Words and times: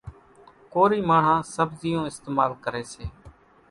ڪورِي 0.73 0.99
ماڻۿان 1.09 1.39
سٻزِيوُن 1.53 2.03
اِستمال 2.09 2.51
ڪريَ 2.63 2.83
سي۔ 2.93 3.05